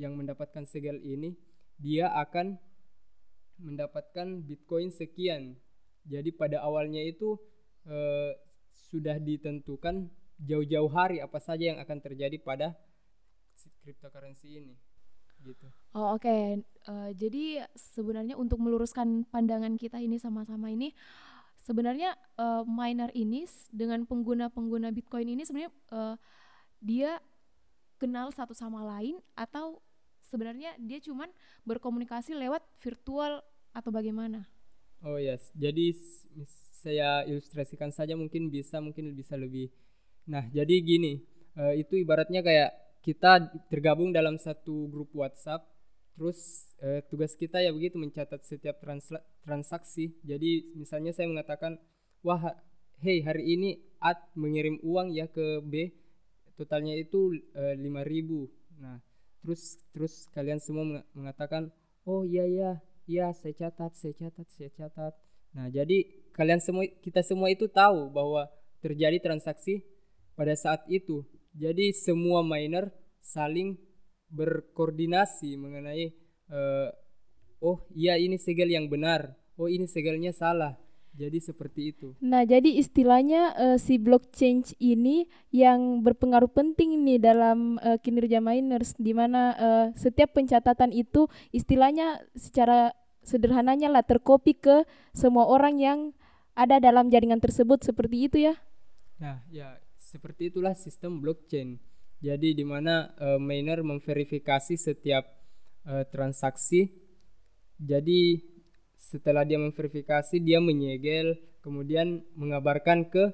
yang 0.00 0.16
mendapatkan 0.16 0.64
segel 0.64 0.96
ini 1.04 1.36
dia 1.76 2.08
akan 2.16 2.56
mendapatkan 3.60 4.42
bitcoin 4.48 4.88
sekian 4.88 5.60
jadi 6.08 6.32
pada 6.32 6.64
awalnya 6.64 7.04
itu 7.04 7.36
eh, 7.84 8.32
sudah 8.90 9.20
ditentukan 9.20 10.08
jauh-jauh 10.40 10.90
hari 10.90 11.20
apa 11.20 11.38
saja 11.38 11.76
yang 11.76 11.78
akan 11.78 11.98
terjadi 12.00 12.40
pada 12.40 12.74
cryptocurrency 13.84 14.58
ini 14.58 14.74
gitu. 15.44 15.68
Oh 15.92 16.16
oke, 16.16 16.24
okay. 16.24 16.64
uh, 16.88 17.08
eh, 17.08 17.10
jadi 17.14 17.68
sebenarnya 17.76 18.34
untuk 18.34 18.58
meluruskan 18.58 19.28
pandangan 19.28 19.76
kita 19.76 20.00
ini 20.00 20.16
sama-sama 20.16 20.72
ini, 20.72 20.96
sebenarnya 21.64 22.12
uh, 22.36 22.62
miner 22.68 23.08
ini 23.16 23.48
dengan 23.72 24.04
pengguna-pengguna 24.04 24.92
Bitcoin 24.92 25.32
ini 25.32 25.42
sebenarnya 25.48 25.72
uh, 25.90 26.14
dia 26.84 27.16
kenal 27.96 28.28
satu 28.28 28.52
sama 28.52 28.84
lain 28.84 29.16
atau 29.32 29.80
sebenarnya 30.28 30.76
dia 30.76 31.00
cuman 31.00 31.32
berkomunikasi 31.64 32.36
lewat 32.36 32.60
virtual 32.84 33.40
atau 33.72 33.90
bagaimana? 33.90 34.44
Oh 35.04 35.16
yes, 35.16 35.52
jadi 35.56 35.92
saya 36.84 37.24
ilustrasikan 37.24 37.88
saja 37.92 38.12
mungkin 38.12 38.52
bisa 38.52 38.80
mungkin 38.84 39.16
bisa 39.16 39.36
lebih. 39.40 39.72
Nah 40.28 40.44
jadi 40.52 40.80
gini, 40.84 41.24
uh, 41.56 41.72
itu 41.72 41.96
ibaratnya 41.96 42.44
kayak 42.44 43.00
kita 43.04 43.52
tergabung 43.68 44.12
dalam 44.12 44.40
satu 44.40 44.88
grup 44.88 45.12
WhatsApp, 45.12 45.64
terus 46.14 46.70
uh, 46.80 47.02
tugas 47.10 47.34
kita 47.34 47.58
ya 47.58 47.74
begitu 47.74 47.98
mencatat 47.98 48.40
setiap 48.46 48.78
transaksi. 49.42 50.14
Jadi 50.22 50.74
misalnya 50.78 51.10
saya 51.10 51.26
mengatakan, 51.26 51.78
wah, 52.22 52.54
hey 53.02 53.22
hari 53.26 53.58
ini 53.58 53.70
A 53.98 54.14
mengirim 54.38 54.78
uang 54.82 55.10
ya 55.12 55.26
ke 55.26 55.60
B, 55.64 55.90
totalnya 56.54 56.94
itu 56.94 57.34
uh, 57.54 57.74
ribu. 58.06 58.46
Nah 58.78 59.02
terus 59.44 59.76
terus 59.92 60.14
kalian 60.32 60.56
semua 60.56 61.04
mengatakan 61.12 61.68
oh 62.08 62.24
iya 62.24 62.48
iya 62.48 62.70
iya 63.04 63.26
saya 63.36 63.52
catat 63.52 63.92
saya 63.92 64.16
catat 64.16 64.48
saya 64.56 64.72
catat 64.72 65.12
nah 65.52 65.68
jadi 65.68 66.08
kalian 66.32 66.64
semua 66.64 66.88
kita 67.04 67.20
semua 67.20 67.52
itu 67.52 67.68
tahu 67.68 68.08
bahwa 68.08 68.48
terjadi 68.80 69.20
transaksi 69.20 69.84
pada 70.32 70.56
saat 70.56 70.88
itu 70.88 71.28
jadi 71.52 71.92
semua 71.92 72.40
miner 72.40 72.88
saling 73.20 73.76
berkoordinasi 74.34 75.54
mengenai 75.54 76.10
uh, 76.50 76.90
oh 77.62 77.86
iya 77.94 78.18
ini 78.18 78.34
segel 78.34 78.74
yang 78.74 78.90
benar 78.90 79.38
oh 79.54 79.70
ini 79.70 79.86
segelnya 79.86 80.34
salah 80.34 80.74
jadi 81.14 81.38
seperti 81.38 81.94
itu. 81.94 82.18
Nah, 82.18 82.42
jadi 82.42 82.74
istilahnya 82.74 83.54
uh, 83.54 83.78
si 83.78 84.02
blockchain 84.02 84.66
ini 84.82 85.30
yang 85.54 86.02
berpengaruh 86.02 86.50
penting 86.50 87.06
nih 87.06 87.22
dalam 87.22 87.78
uh, 87.78 87.96
kinerja 88.02 88.42
miners 88.42 88.98
di 88.98 89.14
mana 89.14 89.54
uh, 89.54 89.86
setiap 89.94 90.34
pencatatan 90.34 90.90
itu 90.90 91.30
istilahnya 91.54 92.18
secara 92.34 92.90
sederhananya 93.22 93.88
lah 93.88 94.02
terkopi 94.02 94.58
ke 94.58 94.82
semua 95.14 95.46
orang 95.46 95.78
yang 95.78 95.98
ada 96.58 96.82
dalam 96.82 97.08
jaringan 97.08 97.38
tersebut 97.38 97.86
seperti 97.86 98.26
itu 98.26 98.36
ya. 98.50 98.54
Nah, 99.22 99.38
ya 99.54 99.78
seperti 99.98 100.50
itulah 100.50 100.74
sistem 100.74 101.22
blockchain. 101.22 101.78
Jadi 102.24 102.56
di 102.56 102.64
mana 102.64 103.12
uh, 103.20 103.36
miner 103.36 103.84
memverifikasi 103.84 104.80
setiap 104.80 105.28
uh, 105.84 106.08
transaksi. 106.08 106.88
Jadi 107.76 108.40
setelah 108.96 109.44
dia 109.44 109.60
memverifikasi 109.60 110.40
dia 110.40 110.56
menyegel 110.56 111.36
kemudian 111.60 112.24
mengabarkan 112.32 113.12
ke 113.12 113.28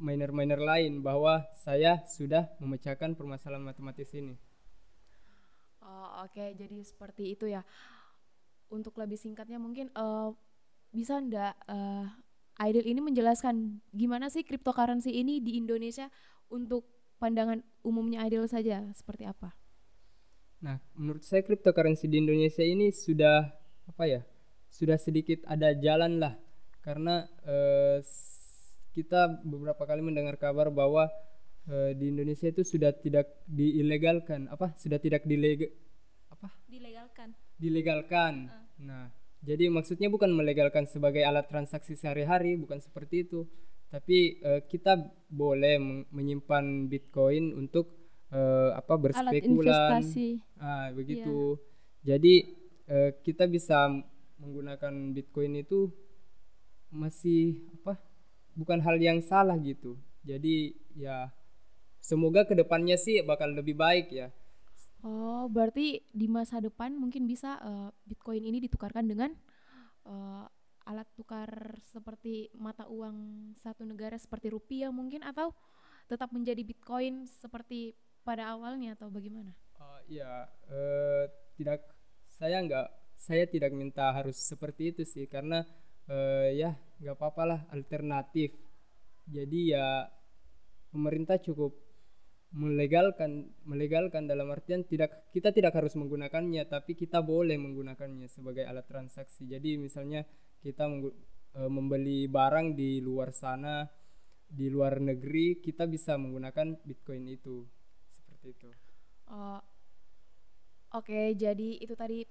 miner-miner 0.00 0.56
lain 0.56 1.04
bahwa 1.04 1.44
saya 1.52 2.00
sudah 2.08 2.48
memecahkan 2.64 3.12
permasalahan 3.12 3.62
matematis 3.62 4.08
ini. 4.16 4.40
Oh, 5.84 6.24
oke, 6.24 6.32
okay. 6.32 6.56
jadi 6.56 6.80
seperti 6.80 7.36
itu 7.36 7.44
ya. 7.44 7.60
Untuk 8.72 8.96
lebih 8.96 9.20
singkatnya 9.20 9.60
mungkin 9.60 9.92
uh, 9.92 10.32
bisa 10.90 11.20
ndak 11.20 11.54
uh, 11.68 12.08
Aidil 12.56 12.86
ini 12.86 13.02
menjelaskan 13.02 13.82
gimana 13.90 14.30
sih 14.30 14.46
cryptocurrency 14.46 15.10
ini 15.10 15.42
di 15.42 15.58
Indonesia 15.58 16.06
untuk 16.48 16.86
pandangan 17.24 17.64
umumnya 17.80 18.20
Aidil 18.28 18.44
saja 18.44 18.84
seperti 18.92 19.24
apa? 19.24 19.56
Nah, 20.60 20.76
menurut 20.92 21.24
saya 21.24 21.40
cryptocurrency 21.40 22.04
di 22.04 22.20
Indonesia 22.20 22.60
ini 22.60 22.92
sudah 22.92 23.48
apa 23.88 24.04
ya? 24.04 24.20
sudah 24.74 24.98
sedikit 24.98 25.46
ada 25.46 25.70
jalan 25.78 26.18
lah 26.18 26.34
karena 26.82 27.30
uh, 27.46 28.02
kita 28.90 29.38
beberapa 29.46 29.86
kali 29.86 30.02
mendengar 30.02 30.34
kabar 30.34 30.74
bahwa 30.74 31.06
uh, 31.70 31.90
di 31.94 32.10
Indonesia 32.10 32.50
itu 32.50 32.66
sudah 32.66 32.90
tidak 32.90 33.30
diilegalkan 33.46 34.50
apa 34.50 34.74
sudah 34.74 34.98
tidak 34.98 35.22
dileg 35.30 35.70
apa 36.26 36.50
dilegalkan 36.66 37.38
dilegalkan 37.54 38.50
uh. 38.50 38.66
nah 38.82 39.06
jadi 39.46 39.70
maksudnya 39.70 40.10
bukan 40.10 40.34
melegalkan 40.34 40.90
sebagai 40.90 41.22
alat 41.22 41.46
transaksi 41.46 41.94
sehari-hari 41.94 42.58
bukan 42.58 42.82
seperti 42.82 43.30
itu 43.30 43.46
tapi 43.90 44.40
uh, 44.42 44.60
kita 44.66 44.98
boleh 45.30 46.06
menyimpan 46.10 46.86
Bitcoin 46.90 47.54
untuk 47.54 47.90
uh, 48.34 48.74
apa 48.74 48.94
berspekulan. 48.98 50.02
ah 50.58 50.90
begitu. 50.94 51.58
Yeah. 52.02 52.16
jadi 52.16 52.34
uh, 52.90 53.10
kita 53.22 53.44
bisa 53.48 53.90
menggunakan 54.38 55.14
Bitcoin 55.14 55.62
itu 55.62 55.88
masih 56.94 57.64
apa 57.82 57.98
bukan 58.54 58.78
hal 58.82 58.96
yang 59.02 59.18
salah 59.18 59.58
gitu. 59.58 59.98
Jadi 60.22 60.74
ya 60.94 61.30
semoga 61.98 62.46
ke 62.46 62.54
depannya 62.54 62.94
sih 63.00 63.20
bakal 63.26 63.52
lebih 63.52 63.74
baik 63.76 64.12
ya. 64.14 64.28
Oh, 65.04 65.52
berarti 65.52 66.00
di 66.16 66.26
masa 66.32 66.64
depan 66.64 66.96
mungkin 66.96 67.28
bisa 67.28 67.60
uh, 67.60 67.92
Bitcoin 68.08 68.40
ini 68.40 68.56
ditukarkan 68.64 69.04
dengan 69.04 69.36
uh, 70.08 70.48
alat 70.84 71.08
tukar 71.16 71.80
seperti 71.88 72.52
mata 72.56 72.88
uang 72.88 73.50
satu 73.56 73.84
negara 73.84 74.16
seperti 74.20 74.52
rupiah 74.52 74.92
mungkin 74.92 75.24
atau 75.24 75.52
tetap 76.08 76.30
menjadi 76.32 76.60
Bitcoin 76.60 77.24
seperti 77.24 77.96
pada 78.24 78.56
awalnya 78.56 78.96
atau 78.96 79.08
bagaimana? 79.08 79.52
Uh, 79.80 80.00
ya, 80.08 80.48
uh, 80.68 81.24
tidak 81.56 81.84
saya 82.28 82.60
nggak 82.64 82.88
saya 83.14 83.44
tidak 83.48 83.72
minta 83.72 84.12
harus 84.12 84.36
seperti 84.36 84.92
itu 84.92 85.02
sih 85.06 85.24
karena 85.28 85.64
uh, 86.08 86.48
ya 86.52 86.76
nggak 87.00 87.16
apa-apa 87.16 87.42
lah 87.44 87.60
alternatif. 87.72 88.52
Jadi 89.24 89.72
ya 89.72 90.04
pemerintah 90.92 91.40
cukup 91.40 91.72
melegalkan 92.54 93.50
melegalkan 93.66 94.30
dalam 94.30 94.46
artian 94.54 94.86
tidak 94.86 95.26
kita 95.34 95.50
tidak 95.50 95.74
harus 95.74 95.98
menggunakannya 95.98 96.62
tapi 96.70 96.94
kita 96.94 97.18
boleh 97.18 97.58
menggunakannya 97.58 98.30
sebagai 98.30 98.62
alat 98.62 98.86
transaksi 98.86 99.42
jadi 99.50 99.74
misalnya 99.74 100.22
kita 100.64 100.88
e, 100.88 101.60
membeli 101.68 102.24
barang 102.24 102.72
di 102.72 103.04
luar 103.04 103.36
sana 103.36 103.84
di 104.48 104.72
luar 104.72 104.96
negeri 105.04 105.60
kita 105.60 105.84
bisa 105.84 106.16
menggunakan 106.16 106.80
bitcoin 106.80 107.28
itu 107.28 107.68
seperti 108.08 108.56
itu 108.56 108.70
oh, 109.28 109.60
oke 110.96 111.04
okay, 111.04 111.36
jadi 111.36 111.84
itu 111.84 111.92
tadi 111.92 112.24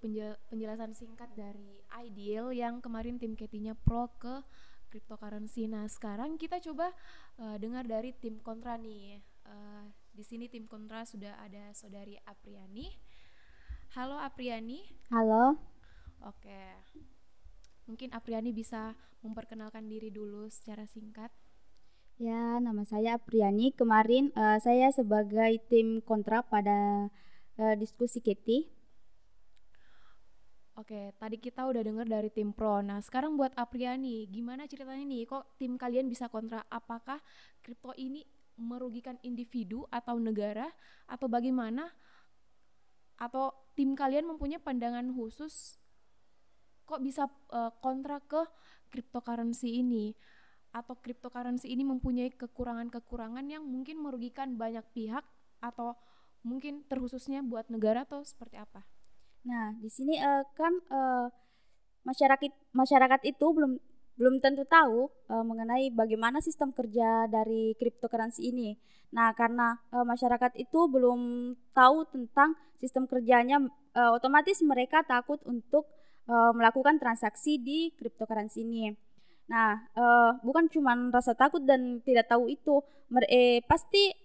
penjelasan 0.50 0.98
singkat 0.98 1.30
dari 1.38 1.78
Ideal 1.94 2.50
yang 2.50 2.82
kemarin 2.82 3.22
tim 3.22 3.38
Ketinya 3.38 3.78
pro 3.78 4.10
ke 4.18 4.42
cryptocurrency 4.90 5.70
nah 5.70 5.86
sekarang 5.86 6.42
kita 6.42 6.58
coba 6.58 6.90
uh, 7.38 7.62
dengar 7.62 7.86
dari 7.86 8.18
tim 8.18 8.42
kontra 8.42 8.82
nih 8.82 9.22
uh, 9.46 9.86
di 10.14 10.22
sini 10.22 10.46
tim 10.46 10.70
kontra 10.70 11.02
sudah 11.10 11.42
ada 11.42 11.74
saudari 11.74 12.14
Apriani. 12.30 12.86
Halo 13.98 14.18
Apriani. 14.22 14.86
Halo. 15.10 15.58
Oke. 16.22 16.62
Mungkin 17.86 18.16
Apriani 18.16 18.56
bisa 18.56 18.96
memperkenalkan 19.24 19.88
diri 19.88 20.12
dulu 20.12 20.48
secara 20.48 20.88
singkat. 20.88 21.32
Ya, 22.22 22.62
nama 22.62 22.86
saya 22.86 23.18
Apriani. 23.18 23.74
Kemarin 23.74 24.30
uh, 24.38 24.62
saya 24.62 24.94
sebagai 24.94 25.60
tim 25.68 26.00
kontra 26.06 26.46
pada 26.46 27.10
uh, 27.58 27.76
diskusi 27.76 28.22
Keti. 28.22 28.70
Oke, 30.74 31.14
tadi 31.22 31.38
kita 31.38 31.70
udah 31.70 31.86
dengar 31.86 32.10
dari 32.10 32.34
tim 32.34 32.50
pro. 32.50 32.82
Nah, 32.82 32.98
sekarang 32.98 33.38
buat 33.38 33.54
Apriani, 33.54 34.26
gimana 34.26 34.66
ceritanya 34.66 35.06
nih? 35.06 35.30
Kok 35.30 35.62
tim 35.62 35.78
kalian 35.78 36.10
bisa 36.10 36.34
kontra? 36.34 36.66
Apakah 36.66 37.22
kripto 37.62 37.94
ini 37.94 38.26
merugikan 38.58 39.18
individu 39.22 39.86
atau 39.90 40.18
negara 40.18 40.70
atau 41.10 41.26
bagaimana 41.30 41.90
atau 43.18 43.54
tim 43.78 43.94
kalian 43.94 44.26
mempunyai 44.30 44.62
pandangan 44.62 45.10
khusus 45.14 45.78
kok 46.84 47.00
bisa 47.02 47.28
uh, 47.52 47.72
kontra 47.80 48.20
ke 48.24 48.44
cryptocurrency 48.92 49.82
ini 49.82 50.14
atau 50.74 50.98
cryptocurrency 50.98 51.70
ini 51.70 51.86
mempunyai 51.86 52.34
kekurangan-kekurangan 52.34 53.46
yang 53.46 53.62
mungkin 53.62 54.02
merugikan 54.02 54.58
banyak 54.58 54.84
pihak 54.94 55.22
atau 55.62 55.94
mungkin 56.44 56.84
terkhususnya 56.90 57.46
buat 57.46 57.70
negara 57.70 58.04
atau 58.04 58.26
seperti 58.26 58.58
apa? 58.60 58.84
Nah, 59.48 59.76
di 59.80 59.88
sini 59.88 60.18
uh, 60.20 60.44
kan 60.58 60.74
uh, 60.92 61.28
masyarakat 62.04 62.52
masyarakat 62.76 63.22
itu 63.24 63.46
belum 63.54 63.80
belum 64.14 64.38
tentu 64.42 64.64
tahu 64.70 65.10
uh, 65.30 65.42
mengenai 65.42 65.90
bagaimana 65.90 66.38
sistem 66.38 66.70
kerja 66.70 67.26
dari 67.30 67.74
cryptocurrency 67.78 68.54
ini. 68.54 68.78
Nah, 69.14 69.34
karena 69.34 69.78
uh, 69.94 70.06
masyarakat 70.06 70.58
itu 70.58 70.80
belum 70.90 71.54
tahu 71.74 71.98
tentang 72.14 72.54
sistem 72.78 73.10
kerjanya, 73.10 73.62
uh, 73.98 74.12
otomatis 74.14 74.62
mereka 74.62 75.02
takut 75.06 75.42
untuk 75.46 75.90
uh, 76.28 76.52
melakukan 76.56 77.00
transaksi 77.00 77.60
di 77.60 77.92
cryptocurrency 77.96 78.64
ini. 78.64 78.94
Nah, 79.52 79.76
uh, 79.96 80.40
bukan 80.40 80.72
cuma 80.72 80.96
rasa 81.12 81.36
takut 81.36 81.62
dan 81.68 82.00
tidak 82.08 82.32
tahu 82.32 82.48
itu, 82.48 82.80
eh, 83.28 83.60
pasti 83.68 84.16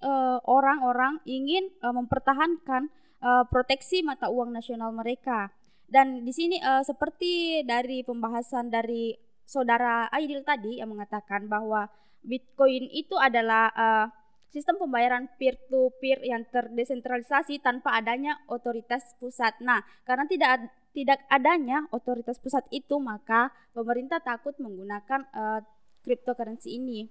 orang-orang 0.47 1.19
uh, 1.19 1.27
ingin 1.27 1.69
uh, 1.83 1.91
mempertahankan 1.91 2.87
uh, 3.23 3.45
proteksi 3.51 4.07
mata 4.07 4.31
uang 4.31 4.55
nasional 4.55 4.95
mereka. 4.95 5.51
Dan 5.89 6.23
di 6.23 6.33
sini 6.37 6.61
uh, 6.61 6.85
seperti 6.85 7.65
dari 7.65 8.05
pembahasan 8.05 8.69
dari 8.69 9.17
saudara 9.49 10.13
Aidil 10.13 10.45
tadi 10.45 10.79
yang 10.79 10.93
mengatakan 10.93 11.49
bahwa 11.49 11.89
Bitcoin 12.21 12.93
itu 12.93 13.17
adalah 13.17 13.73
uh, 13.73 14.07
sistem 14.53 14.77
pembayaran 14.81 15.29
peer 15.41 15.57
to 15.69 15.93
peer 15.97 16.21
yang 16.25 16.45
terdesentralisasi 16.49 17.61
tanpa 17.65 17.97
adanya 17.97 18.37
otoritas 18.53 19.17
pusat. 19.17 19.57
Nah, 19.65 19.81
karena 20.05 20.29
tidak 20.29 20.69
tidak 20.97 21.21
adanya 21.29 21.87
otoritas 21.93 22.41
pusat 22.41 22.65
itu, 22.73 22.97
maka 22.99 23.53
pemerintah 23.77 24.19
takut 24.19 24.57
menggunakan 24.57 25.29
uh, 25.33 25.61
cryptocurrency 26.03 26.81
ini. 26.81 27.09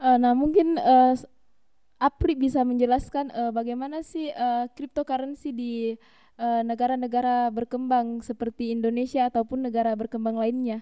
Uh, 0.00 0.16
nah, 0.16 0.32
mungkin 0.32 0.80
uh, 0.80 1.12
Apri 2.00 2.32
bisa 2.32 2.64
menjelaskan 2.64 3.28
uh, 3.28 3.52
bagaimana 3.52 4.00
sih 4.00 4.32
uh, 4.32 4.70
cryptocurrency 4.72 5.52
di 5.52 5.74
negara-negara 6.40 7.48
uh, 7.48 7.52
berkembang 7.52 8.24
seperti 8.24 8.72
Indonesia 8.72 9.28
ataupun 9.28 9.60
negara 9.60 9.92
berkembang 9.92 10.40
lainnya. 10.40 10.80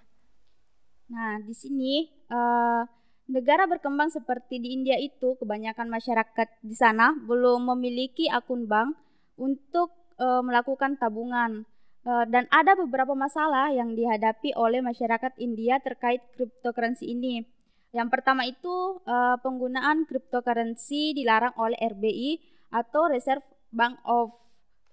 Nah, 1.10 1.42
di 1.42 1.50
sini 1.50 2.06
uh, 2.30 2.86
negara 3.26 3.66
berkembang 3.66 4.06
seperti 4.06 4.62
di 4.62 4.78
India 4.78 4.94
itu 5.02 5.34
kebanyakan 5.34 5.90
masyarakat 5.90 6.48
di 6.62 6.78
sana 6.78 7.10
belum 7.26 7.74
memiliki 7.74 8.30
akun 8.30 8.70
bank 8.70 8.94
untuk 9.34 9.90
uh, 10.22 10.46
melakukan 10.46 10.94
tabungan. 10.94 11.66
Uh, 12.06 12.24
dan 12.30 12.46
ada 12.54 12.78
beberapa 12.78 13.12
masalah 13.12 13.74
yang 13.74 13.92
dihadapi 13.92 14.54
oleh 14.54 14.78
masyarakat 14.78 15.34
India 15.36 15.82
terkait 15.82 16.22
cryptocurrency 16.38 17.10
ini. 17.10 17.42
Yang 17.90 18.08
pertama 18.14 18.46
itu 18.46 19.02
uh, 19.02 19.36
penggunaan 19.42 20.06
cryptocurrency 20.06 21.12
dilarang 21.12 21.52
oleh 21.58 21.76
RBI 21.76 22.38
atau 22.70 23.10
Reserve 23.10 23.44
Bank 23.74 23.98
of 24.06 24.30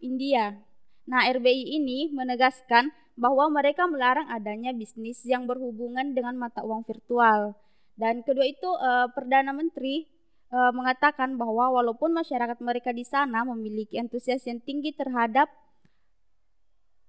India. 0.02 0.58
Nah, 1.06 1.30
RBI 1.30 1.78
ini 1.78 2.10
menegaskan 2.10 2.90
bahwa 3.16 3.48
mereka 3.54 3.86
melarang 3.86 4.28
adanya 4.28 4.74
bisnis 4.76 5.22
yang 5.24 5.46
berhubungan 5.46 6.12
dengan 6.18 6.36
mata 6.36 6.66
uang 6.66 6.84
virtual. 6.84 7.54
Dan 7.96 8.26
kedua 8.26 8.44
itu 8.44 8.68
uh, 8.68 9.08
Perdana 9.14 9.56
Menteri 9.56 10.12
mengatakan 10.56 11.36
bahwa 11.36 11.68
walaupun 11.74 12.16
masyarakat 12.16 12.64
mereka 12.64 12.96
di 12.96 13.04
sana 13.04 13.44
memiliki 13.44 14.00
antusias 14.00 14.46
yang 14.48 14.64
tinggi 14.64 14.96
terhadap 14.96 15.52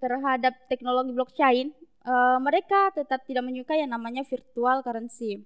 terhadap 0.02 0.54
teknologi 0.68 1.12
blockchain, 1.12 1.72
uh, 2.04 2.38
mereka 2.40 2.92
tetap 2.92 3.24
tidak 3.24 3.44
menyukai 3.44 3.80
yang 3.80 3.92
namanya 3.92 4.22
virtual 4.26 4.84
currency. 4.84 5.44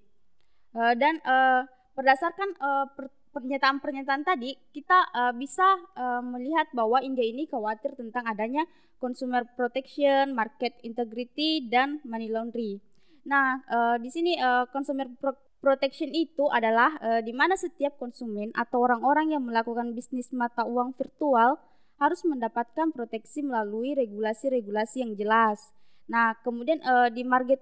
Uh, 0.71 0.95
dan 0.95 1.19
uh, 1.27 1.67
berdasarkan 1.99 2.55
uh, 2.63 2.87
per 2.95 3.11
pernyataan-pernyataan 3.31 4.27
tadi 4.27 4.59
kita 4.75 4.99
uh, 5.15 5.33
bisa 5.35 5.63
uh, 5.95 6.23
melihat 6.23 6.67
bahwa 6.75 6.99
India 6.99 7.23
ini 7.23 7.47
khawatir 7.47 7.95
tentang 7.95 8.27
adanya 8.27 8.67
consumer 8.99 9.47
protection, 9.55 10.35
market 10.35 10.77
integrity 10.83 11.65
dan 11.71 12.03
money 12.05 12.29
laundry. 12.29 12.83
Nah, 13.25 13.63
uh, 13.71 13.97
di 14.03 14.11
sini 14.11 14.37
uh, 14.37 14.67
consumer 14.69 15.09
pro 15.17 15.33
protection 15.61 16.09
itu 16.17 16.49
adalah 16.49 16.97
uh, 17.05 17.21
di 17.21 17.37
mana 17.37 17.53
setiap 17.53 18.01
konsumen 18.01 18.49
atau 18.57 18.81
orang-orang 18.81 19.37
yang 19.37 19.45
melakukan 19.45 19.93
bisnis 19.93 20.33
mata 20.33 20.65
uang 20.65 20.97
virtual 20.97 21.61
harus 22.01 22.25
mendapatkan 22.25 22.97
proteksi 22.97 23.45
melalui 23.45 23.93
regulasi-regulasi 23.93 25.05
yang 25.05 25.13
jelas. 25.21 25.61
Nah, 26.09 26.33
kemudian 26.41 26.81
uh, 26.81 27.13
di 27.13 27.23
market 27.23 27.61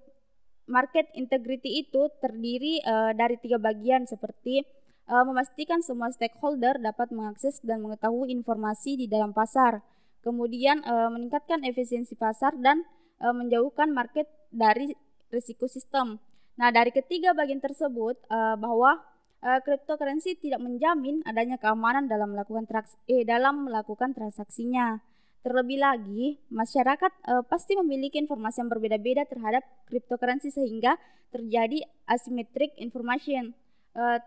market 0.70 1.10
integrity 1.18 1.82
itu 1.82 2.06
terdiri 2.22 2.78
uh, 2.86 3.10
dari 3.18 3.34
tiga 3.42 3.58
bagian 3.58 4.06
seperti 4.06 4.62
uh, 5.10 5.24
memastikan 5.26 5.82
semua 5.82 6.12
stakeholder 6.14 6.78
dapat 6.78 7.10
mengakses 7.10 7.58
dan 7.66 7.82
mengetahui 7.82 8.30
informasi 8.30 8.94
di 8.94 9.10
dalam 9.10 9.34
pasar. 9.34 9.82
Kemudian 10.22 10.86
uh, 10.86 11.10
meningkatkan 11.10 11.66
efisiensi 11.66 12.14
pasar 12.14 12.54
dan 12.62 12.86
uh, 13.18 13.34
menjauhkan 13.34 13.90
market 13.90 14.30
dari 14.54 14.94
risiko 15.34 15.66
sistem. 15.66 16.22
Nah, 16.54 16.70
dari 16.70 16.94
ketiga 16.94 17.34
bagian 17.34 17.58
tersebut 17.58 18.22
uh, 18.30 18.54
bahwa 18.54 19.02
uh, 19.42 19.60
cryptocurrency 19.62 20.38
tidak 20.38 20.62
menjamin 20.62 21.22
adanya 21.26 21.58
keamanan 21.58 22.10
dalam 22.10 22.34
melakukan 22.34 22.66
traks 22.66 22.98
eh, 23.06 23.22
dalam 23.22 23.66
melakukan 23.68 24.14
transaksinya. 24.14 25.02
Terlebih 25.38 25.78
lagi, 25.78 26.42
masyarakat 26.50 27.12
uh, 27.30 27.46
pasti 27.46 27.78
memiliki 27.78 28.18
informasi 28.18 28.66
yang 28.66 28.70
berbeda-beda 28.74 29.22
terhadap 29.24 29.62
cryptocurrency 29.86 30.50
sehingga 30.50 30.98
terjadi 31.30 31.86
asymmetric 32.10 32.74
information. 32.82 33.54
Uh, 33.94 34.18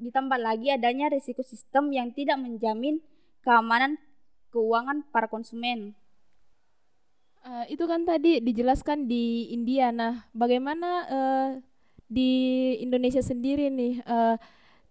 ditambah 0.00 0.40
lagi 0.40 0.72
adanya 0.72 1.12
risiko 1.12 1.44
sistem 1.44 1.92
yang 1.92 2.10
tidak 2.16 2.40
menjamin 2.40 2.98
keamanan 3.44 4.00
keuangan 4.50 5.06
para 5.12 5.30
konsumen. 5.30 5.94
Uh, 7.40 7.64
itu 7.72 7.86
kan 7.88 8.04
tadi 8.04 8.42
dijelaskan 8.44 9.08
di 9.08 9.48
India. 9.54 9.88
Nah, 9.94 10.28
bagaimana 10.36 10.90
uh, 11.08 11.50
di 12.10 12.74
Indonesia 12.82 13.22
sendiri 13.22 13.70
nih? 13.70 14.02
Uh, 14.02 14.36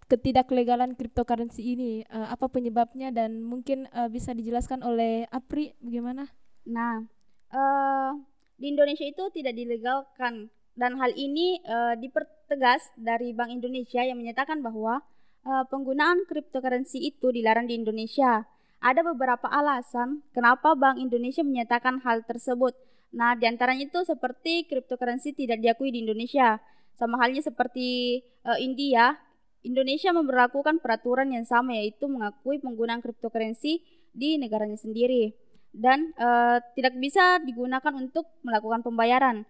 ketidaklegalan 0.10 0.98
cryptocurrency 0.98 1.78
ini. 1.78 2.02
Uh, 2.10 2.34
apa 2.34 2.50
penyebabnya 2.50 3.14
dan 3.14 3.46
mungkin 3.46 3.86
uh, 3.94 4.10
bisa 4.10 4.34
dijelaskan 4.34 4.82
oleh 4.82 5.30
Apri 5.30 5.78
bagaimana? 5.84 6.26
Nah, 6.66 7.06
uh, 7.54 8.18
di 8.58 8.74
Indonesia 8.74 9.06
itu 9.06 9.30
tidak 9.30 9.54
dilegalkan 9.54 10.50
dan 10.74 10.98
hal 10.98 11.14
ini 11.14 11.62
uh, 11.68 11.94
dipertegas 12.00 12.90
dari 12.98 13.36
Bank 13.38 13.54
Indonesia 13.54 14.02
yang 14.02 14.18
menyatakan 14.18 14.66
bahwa 14.66 15.06
uh, 15.46 15.64
penggunaan 15.70 16.26
cryptocurrency 16.26 17.06
itu 17.06 17.30
dilarang 17.30 17.70
di 17.70 17.78
Indonesia. 17.78 18.48
Ada 18.80 19.04
beberapa 19.04 19.46
alasan 19.52 20.24
kenapa 20.32 20.74
Bank 20.74 20.98
Indonesia 21.04 21.44
menyatakan 21.44 22.00
hal 22.02 22.24
tersebut. 22.24 22.74
Nah, 23.12 23.36
di 23.36 23.46
antaranya 23.46 23.86
itu 23.92 24.02
seperti 24.08 24.66
cryptocurrency 24.72 25.36
tidak 25.36 25.60
diakui 25.60 25.92
di 25.92 26.08
Indonesia. 26.08 26.64
Sama 27.00 27.16
halnya 27.16 27.40
seperti 27.40 28.20
uh, 28.44 28.60
India, 28.60 29.16
Indonesia 29.64 30.12
memperlakukan 30.12 30.84
peraturan 30.84 31.32
yang 31.32 31.48
sama 31.48 31.80
yaitu 31.80 32.12
mengakui 32.12 32.60
penggunaan 32.60 33.00
cryptocurrency 33.00 33.80
di 34.12 34.36
negaranya 34.36 34.76
sendiri 34.76 35.32
dan 35.72 36.12
uh, 36.20 36.60
tidak 36.76 37.00
bisa 37.00 37.40
digunakan 37.40 37.94
untuk 37.96 38.28
melakukan 38.44 38.84
pembayaran. 38.84 39.48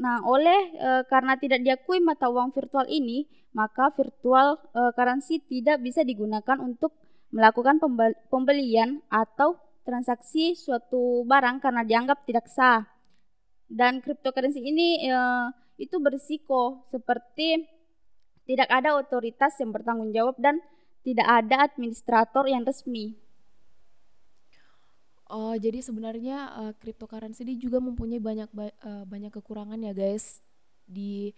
Nah, 0.00 0.24
oleh 0.24 0.74
uh, 0.80 1.02
karena 1.06 1.36
tidak 1.36 1.60
diakui 1.60 2.00
mata 2.00 2.26
uang 2.26 2.50
virtual 2.56 2.88
ini, 2.88 3.28
maka 3.52 3.92
virtual 3.92 4.56
uh, 4.72 4.90
currency 4.96 5.44
tidak 5.44 5.84
bisa 5.84 6.00
digunakan 6.02 6.56
untuk 6.58 6.96
melakukan 7.30 7.78
pembelian 8.32 9.04
atau 9.06 9.60
transaksi 9.86 10.58
suatu 10.58 11.22
barang 11.28 11.62
karena 11.62 11.86
dianggap 11.86 12.24
tidak 12.26 12.48
sah. 12.48 12.88
Dan 13.70 14.02
cryptocurrency 14.02 14.64
ini 14.64 15.06
uh, 15.12 15.52
itu 15.80 15.96
berisiko 15.96 16.84
seperti 16.92 17.64
tidak 18.44 18.68
ada 18.68 19.00
otoritas 19.00 19.56
yang 19.56 19.72
bertanggung 19.72 20.12
jawab 20.12 20.36
dan 20.36 20.60
tidak 21.00 21.24
ada 21.24 21.64
administrator 21.64 22.44
yang 22.44 22.68
resmi. 22.68 23.16
Oh, 25.30 25.54
jadi 25.54 25.78
sebenarnya 25.78 26.50
uh, 26.58 26.72
cryptocurrency 26.74 27.46
ini 27.46 27.54
juga 27.54 27.78
mempunyai 27.78 28.18
banyak 28.18 28.50
uh, 28.50 29.06
banyak 29.06 29.30
kekurangan 29.30 29.78
ya, 29.78 29.94
guys. 29.94 30.42
Di 30.90 31.30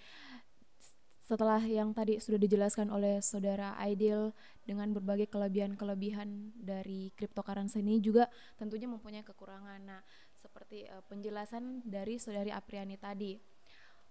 setelah 1.20 1.61
yang 1.61 1.92
tadi 1.92 2.16
sudah 2.16 2.40
dijelaskan 2.40 2.88
oleh 2.88 3.20
saudara 3.20 3.76
Aidil 3.76 4.33
dengan 4.64 4.96
berbagai 4.96 5.28
kelebihan-kelebihan 5.28 6.57
dari 6.57 7.12
cryptocurrency 7.14 7.85
ini 7.85 8.00
juga 8.00 8.33
tentunya 8.57 8.88
mempunyai 8.88 9.20
kekurangan. 9.28 9.81
Nah, 9.85 10.00
seperti 10.40 10.88
uh, 10.88 11.05
penjelasan 11.12 11.85
dari 11.85 12.16
saudari 12.16 12.48
Apriani 12.48 12.96
tadi. 12.96 13.52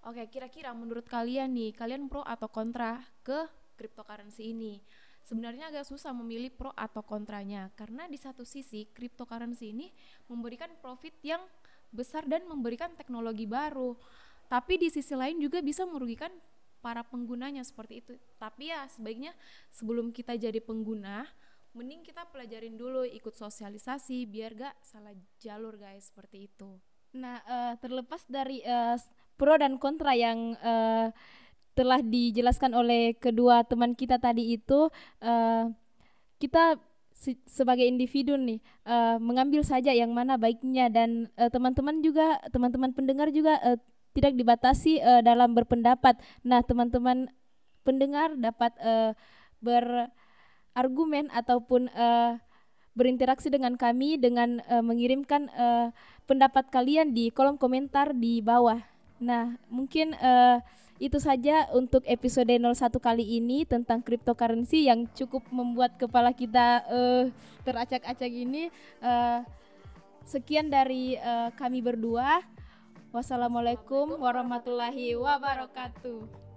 Oke, 0.02 0.26
kira-kira 0.34 0.74
menurut 0.74 1.06
kalian 1.06 1.54
nih, 1.54 1.78
kalian 1.78 2.10
pro 2.10 2.26
atau 2.26 2.50
kontra 2.50 3.06
ke 3.22 3.46
cryptocurrency 3.78 4.50
ini? 4.50 4.82
Sebenarnya 5.22 5.70
agak 5.70 5.86
susah 5.86 6.10
memilih 6.10 6.50
pro 6.50 6.74
atau 6.74 7.06
kontranya 7.06 7.70
karena 7.78 8.10
di 8.10 8.18
satu 8.18 8.42
sisi 8.42 8.90
cryptocurrency 8.90 9.70
ini 9.70 9.94
memberikan 10.26 10.74
profit 10.82 11.14
yang 11.22 11.46
besar 11.94 12.26
dan 12.26 12.50
memberikan 12.50 12.90
teknologi 12.98 13.46
baru. 13.46 13.94
Tapi 14.50 14.82
di 14.82 14.90
sisi 14.90 15.14
lain 15.14 15.38
juga 15.38 15.62
bisa 15.62 15.86
merugikan 15.86 16.34
para 16.82 17.06
penggunanya 17.06 17.62
seperti 17.62 18.02
itu. 18.02 18.18
Tapi 18.42 18.74
ya 18.74 18.90
sebaiknya 18.90 19.38
sebelum 19.70 20.10
kita 20.10 20.34
jadi 20.34 20.58
pengguna, 20.58 21.30
mending 21.78 22.02
kita 22.02 22.26
pelajarin 22.34 22.74
dulu 22.74 23.06
ikut 23.06 23.38
sosialisasi 23.38 24.26
biar 24.26 24.58
gak 24.58 24.76
salah 24.82 25.14
jalur 25.38 25.78
guys 25.78 26.10
seperti 26.10 26.50
itu. 26.50 26.82
Nah, 27.16 27.44
uh, 27.44 27.74
terlepas 27.78 28.24
dari 28.26 28.64
uh, 28.66 28.98
pro 29.42 29.58
dan 29.58 29.82
kontra 29.82 30.14
yang 30.14 30.54
uh, 30.62 31.10
telah 31.74 32.06
dijelaskan 32.06 32.78
oleh 32.78 33.18
kedua 33.18 33.66
teman 33.66 33.98
kita 33.98 34.22
tadi 34.22 34.54
itu 34.54 34.94
uh, 35.26 35.66
kita 36.38 36.78
se 37.10 37.34
sebagai 37.50 37.86
individu 37.90 38.38
nih 38.38 38.62
uh, 38.86 39.18
mengambil 39.18 39.66
saja 39.66 39.90
yang 39.90 40.14
mana 40.14 40.38
baiknya 40.38 40.94
dan 40.94 41.30
teman-teman 41.50 41.98
uh, 41.98 42.04
juga 42.06 42.26
teman-teman 42.54 42.94
pendengar 42.94 43.34
juga 43.34 43.58
uh, 43.66 43.78
tidak 44.12 44.36
dibatasi 44.36 45.00
uh, 45.00 45.22
dalam 45.24 45.56
berpendapat. 45.56 46.20
Nah, 46.44 46.60
teman-teman 46.64 47.32
pendengar 47.88 48.36
dapat 48.36 48.76
uh, 48.84 49.16
berargumen 49.64 51.32
ataupun 51.32 51.88
uh, 51.96 52.38
berinteraksi 52.92 53.48
dengan 53.48 53.80
kami 53.80 54.20
dengan 54.20 54.60
uh, 54.68 54.84
mengirimkan 54.84 55.48
uh, 55.56 55.96
pendapat 56.28 56.68
kalian 56.70 57.16
di 57.16 57.32
kolom 57.32 57.56
komentar 57.56 58.12
di 58.12 58.44
bawah. 58.44 58.84
Nah, 59.22 59.54
mungkin 59.70 60.18
uh, 60.18 60.58
itu 60.98 61.22
saja 61.22 61.70
untuk 61.78 62.02
episode 62.10 62.50
01 62.50 62.74
kali 62.98 63.38
ini 63.38 63.66
tentang 63.70 64.02
cryptocurrency 64.02 64.90
yang 64.90 65.06
cukup 65.14 65.46
membuat 65.54 65.94
kepala 66.02 66.34
kita 66.34 66.82
uh, 66.90 67.30
teracak-acak 67.62 68.34
ini. 68.34 68.74
Uh, 68.98 69.46
sekian 70.26 70.74
dari 70.74 71.22
uh, 71.22 71.54
kami 71.54 71.86
berdua. 71.86 72.42
Wassalamualaikum 73.14 74.18
warahmatullahi 74.18 75.14
wabarakatuh. 75.18 76.51